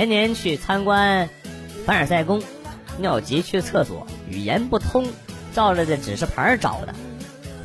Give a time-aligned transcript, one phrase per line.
[0.00, 1.28] 前年去参观
[1.84, 2.42] 凡尔赛宫，
[2.96, 5.06] 尿急去厕所，语言不通，
[5.52, 6.94] 照着这指示牌找的，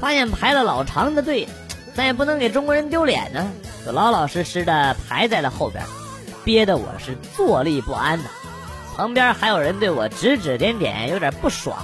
[0.02, 1.48] 发现排了老长的队，
[1.94, 3.50] 咱也不能给中国人丢脸呢，
[3.86, 5.86] 就老老实实的排在了后边，
[6.44, 8.26] 憋得我是坐立不安呐。
[8.98, 11.78] 旁边还有人对我指指点点，有点不爽。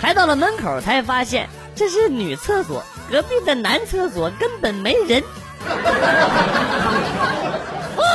[0.00, 5.22] 排到了门口才发现这是女厕所，隔壁的男厕所根本没人。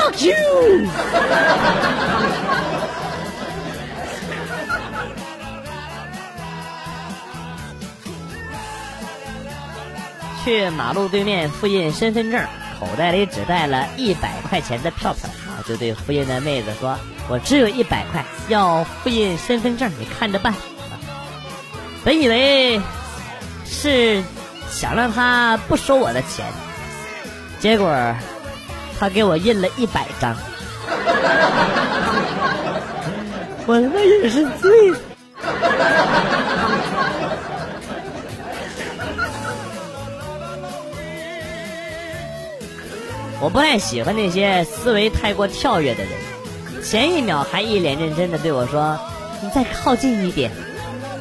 [0.06, 0.88] Fuck you！
[10.44, 12.40] 去马路对面复印身份证，
[12.80, 16.96] 口袋里只带了一百块钱的票票啊，就对复印的妹子说
[17.28, 20.54] ：“我只有一百块，要复印身份证，你看着办。”
[22.06, 22.80] 本以为
[23.66, 24.22] 是
[24.70, 26.46] 想让他不收我的钱，
[27.60, 28.16] 结果
[29.00, 30.36] 他给我印了一百张，
[33.68, 34.98] 我他妈也是醉了。
[43.42, 46.12] 我不太喜欢那些思维太过跳跃的人，
[46.84, 48.98] 前一秒还一脸认真的对我说
[49.44, 50.50] ：“你再靠近一点。”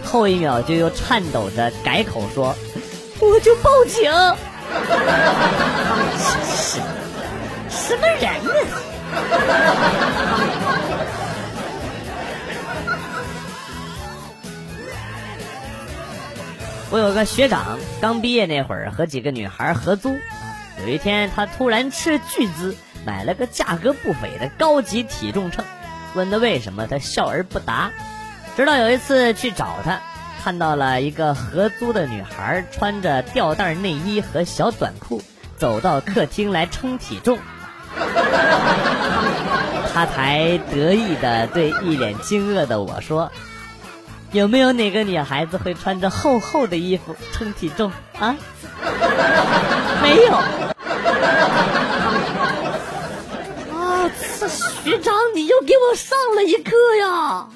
[0.05, 2.55] 后一秒就又颤抖着改口说
[3.20, 4.11] ：“我就报警。”
[6.47, 6.80] 是
[7.87, 8.51] 什么人呢？
[16.91, 20.17] 我有个学长，刚毕业那会儿和几个女孩合租。
[20.81, 25.63] 有一天，他突然斥巨资买了个价格不菲的高级体重秤，
[26.14, 27.91] 问他为什么，他笑而不答。
[28.57, 30.01] 直到有一次去找他，
[30.42, 35.20] 看到了一个合租的女孩穿着吊带内衣和小短裤
[35.58, 37.39] 走到客厅来称体重，
[39.95, 43.30] 他才得意的对一脸惊愕的我说
[44.33, 48.34] ：“有没有哪个女孩子会穿着厚厚的衣服称体重啊？”
[50.02, 50.34] 没有。
[53.73, 56.70] 啊，这学长，你又给我上了一课
[57.01, 57.46] 呀！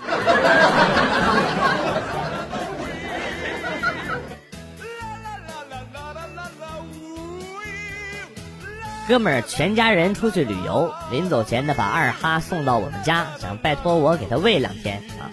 [9.08, 15.32] 哥们儿全家人出去旅游，临走前呢，把二哈送到我们家，想拜托我给他喂两天啊。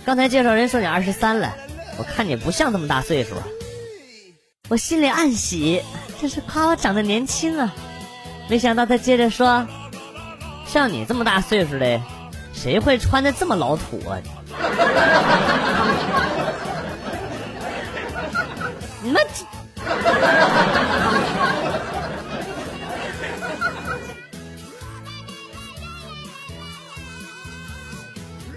[0.07, 1.55] 刚才介绍人说你二十三了，
[1.99, 3.35] 我看你不像这么大岁数。”
[4.69, 5.83] 我心里暗喜，
[6.21, 7.73] 这是夸我长得年轻啊。
[8.49, 9.67] 没想到他接着说
[10.67, 12.01] ：“像你这么大岁数的，
[12.53, 14.19] 谁会穿的这么老土啊？”
[19.03, 19.23] 你们。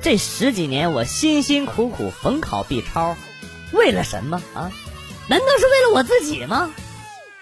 [0.09, 3.15] 这十几年，我辛辛苦苦逢考必抄，
[3.71, 4.71] 为了什么啊？
[5.27, 6.71] 难道是为了我自己吗？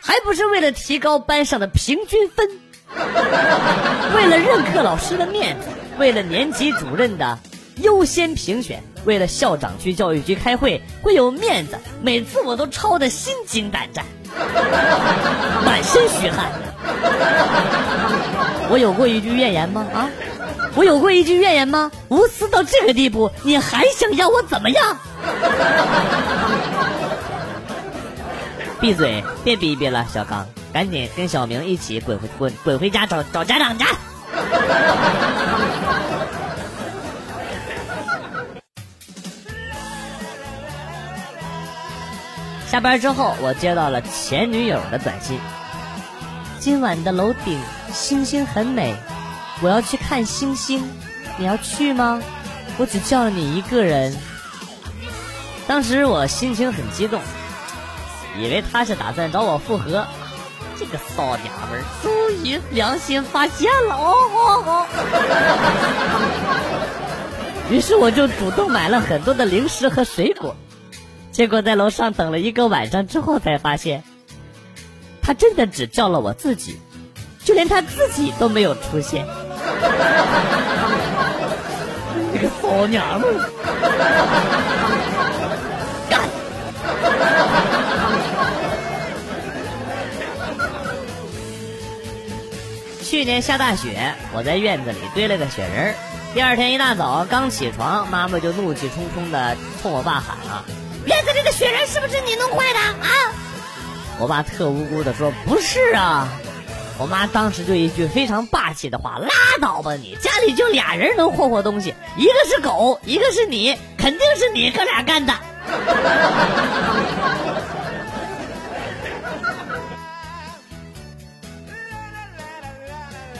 [0.01, 2.45] 还不是为了提高班上的平均分？
[4.13, 5.67] 为了任课老师的面子？
[5.97, 7.39] 为了年级主任的
[7.77, 8.83] 优先评选？
[9.05, 11.79] 为了校长去教育局开会会有面子？
[12.01, 14.03] 每次我都抄的心惊胆战，
[15.63, 16.51] 满身虚汗。
[18.69, 19.87] 我有过一句怨言吗？
[19.93, 20.09] 啊？
[20.77, 21.91] 我有过一句怨言吗？
[22.09, 24.95] 无私到这个地步，你还想要我怎么样？
[28.79, 33.85] 闭嘴，别逼逼了，小刚，赶紧跟小明一起滚回滚滚回家找找家长去。
[42.67, 45.39] 下班之后，我接到了前女友的短信。
[46.59, 47.59] 今晚的楼顶
[47.91, 48.95] 星星很美，
[49.61, 50.83] 我要去看星星，
[51.37, 52.21] 你要去吗？
[52.77, 54.15] 我只叫了你一个人。
[55.67, 57.19] 当时我心情很激动，
[58.37, 60.05] 以为他是打算找我复合。
[60.79, 62.11] 这个骚娘们终
[62.45, 64.85] 于良心发现了，哦哦哦！
[67.71, 70.55] 于是我就主动买了很多的零食和水果。
[71.31, 74.03] 结果在楼上等了一个晚上之后，才发现，
[75.23, 76.79] 他真的只叫了我自己，
[77.43, 79.25] 就连他自己都没有出现。
[82.31, 83.27] 你个骚娘们！
[86.09, 86.21] 干！
[93.03, 95.95] 去年下大雪，我在院子里堆了个雪人
[96.33, 100.65] 第二天一大早刚起床，妈妈就怒气冲冲的冲我爸喊啊。
[101.05, 103.07] 院子里的雪人是不是你弄坏的啊？
[104.19, 106.27] 我爸特无辜的说：“不是啊。”
[106.99, 109.29] 我妈当时就一句非常霸气的话：“拉
[109.61, 110.17] 倒吧你！
[110.19, 115.33] 家里就俩人能霍霍东西，一个是狗，一个是你，肯定是你哥俩干的。”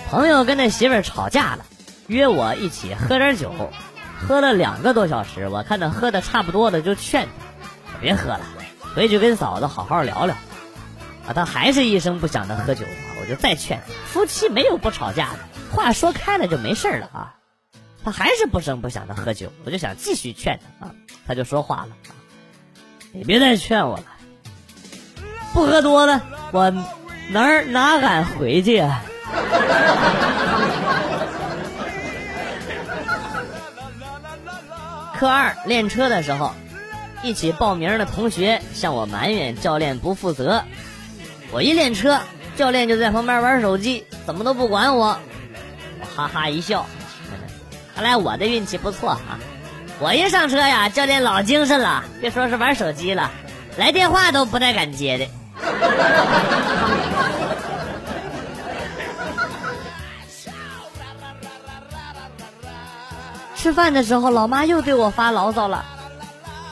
[0.09, 1.65] 朋友跟那媳妇儿吵架了，
[2.05, 3.51] 约我一起喝点酒，
[4.19, 7.31] 喝了两个多小时，我看他喝的差不多了，就劝他。
[7.99, 8.41] 别喝了，
[8.95, 10.35] 回去跟嫂子好好聊聊。
[11.27, 12.85] 啊，他还是一声不响的喝酒，
[13.27, 13.81] 我就再劝。
[14.05, 15.39] 夫妻没有不吵架的，
[15.75, 17.35] 话说开了就没事了啊。
[18.05, 20.95] 他还是不声不响的喝酒，我就想继续劝他啊，
[21.27, 21.89] 他就说话了，
[23.11, 24.05] 你别再劝我了，
[25.53, 26.21] 不喝多了，
[26.53, 26.71] 我
[27.29, 29.03] 哪儿哪敢回去啊？
[35.19, 36.53] 科二练车的时候。
[37.23, 40.63] 一起报名的同学向我埋怨教练不负责，
[41.51, 42.21] 我一练车，
[42.57, 45.15] 教练就在旁边玩手机，怎么都不管我。
[45.99, 46.87] 我哈哈一笑，
[47.93, 49.37] 看来我的运气不错啊！
[49.99, 53.29] 我一上车呀，教练老精神了，别说是玩手机了，
[53.77, 55.27] 来电话都不太敢接的。
[63.55, 65.85] 吃饭的时候，老妈又对我发牢骚了。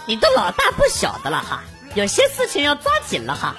[0.08, 3.56] 你都老大不小的了哈，有些事情要抓紧了哈。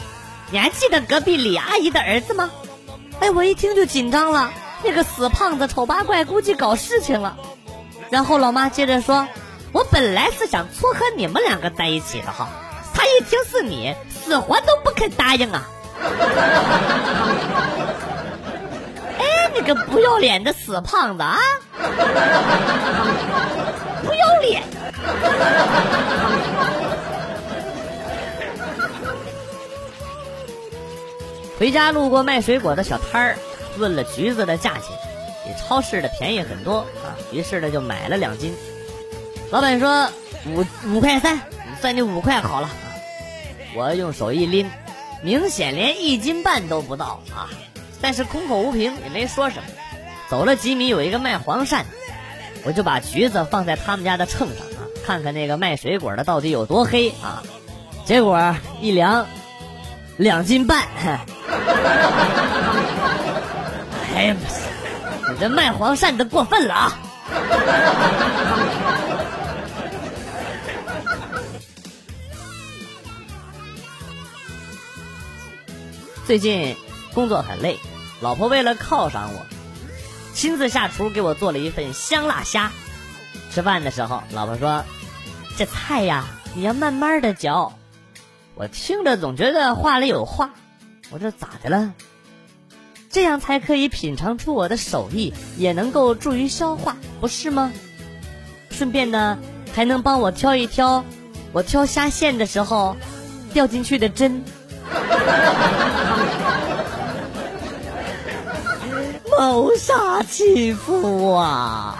[0.51, 2.51] 你还记得隔壁李阿姨的儿子吗？
[3.21, 4.53] 哎，我一听就紧张了。
[4.85, 7.37] 那个死胖子、丑八怪，估计搞事情了。
[8.11, 9.27] 然后老妈接着说
[9.73, 12.49] ：“我本来是想撮合你们两个在一起的哈，
[12.95, 15.67] 他一听是你，死活都不肯答应啊。
[19.19, 21.39] ”哎，你个不要脸的死胖子啊！
[24.05, 24.63] 不要脸！
[31.59, 33.39] 回家路过卖水果的小摊儿，
[33.79, 34.97] 问了橘子的价钱，
[35.45, 37.17] 比超市的便宜很多啊。
[37.33, 38.55] 于是呢，就买了两斤。
[39.51, 40.11] 老板说
[40.47, 41.41] 五五块三，
[41.81, 42.67] 算你五块好了。
[42.67, 42.75] 啊
[43.75, 44.71] 我用手一拎，
[45.23, 47.51] 明显连一斤半都不到啊。
[48.01, 49.65] 但是空口无凭，也没说什么。
[50.31, 51.85] 走了几米，有一个卖黄鳝，
[52.65, 54.89] 我就把橘子放在他们家的秤上啊。
[55.05, 57.43] 看看那个卖水果的到底有多黑啊！
[58.07, 59.27] 结果一量，
[60.17, 60.85] 两斤半。
[64.15, 64.37] 哎呀，
[65.31, 66.99] 你这卖黄鳝的过分了啊！
[76.25, 76.75] 最近
[77.13, 77.79] 工作很累，
[78.21, 79.47] 老婆为了犒赏我，
[80.35, 82.73] 亲自下厨给我做了一份香辣虾。
[83.53, 84.85] 吃饭的时候，老婆说。
[85.59, 87.73] 这菜呀，你要慢慢的嚼。
[88.59, 90.51] 我听着总觉得话里有话，
[91.11, 91.93] 我这咋的了？
[93.11, 97.71] 这样才可以品尝出我的手艺，也能够助于消化，不是吗？
[98.71, 99.37] 顺便呢，
[99.75, 101.05] 还能帮我挑一挑，
[101.53, 102.97] 我挑虾线的时候
[103.53, 104.43] 掉进去的针。
[109.39, 111.99] 谋杀妻夫啊！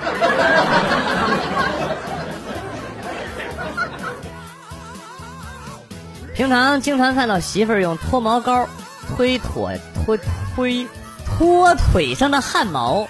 [6.37, 8.69] 平常经常看到媳妇儿用脱毛膏
[9.09, 10.19] 推脱脱
[10.55, 10.87] 推
[11.25, 13.09] 脱腿上的汗毛，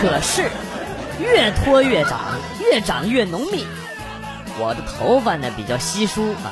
[0.00, 0.50] 可是
[1.20, 2.20] 越脱越长，
[2.60, 3.66] 越长越浓密。
[4.58, 6.48] 我的头发呢比较稀疏啊，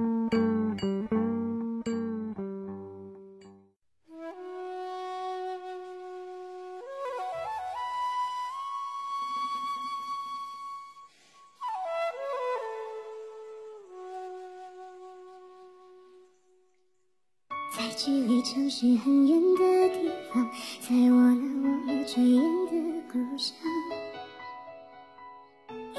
[17.97, 22.71] 距离城市很远的地方，在我那望着追烟的
[23.11, 23.55] 故乡，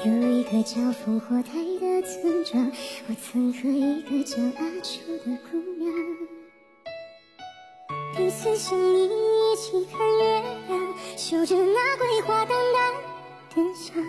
[0.03, 2.71] 有一个叫烽火台的村庄，
[3.07, 5.93] 我曾和一个叫阿楚的姑娘，
[8.17, 12.93] 彼此相依一起看月亮，守着那桂花淡淡
[13.55, 14.03] 的香。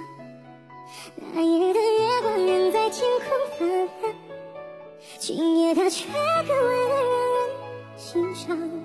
[1.33, 4.15] 那夜的月光仍在天空发亮，
[5.19, 6.84] 今夜它却格外。
[8.47, 8.84] 心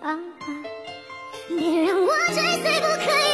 [0.00, 0.16] 啊啊！
[1.50, 3.29] 你让我追随不可以。